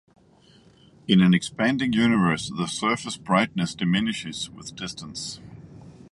[1.07, 5.39] In an expanding universe, the surface brightness diminishes with distance.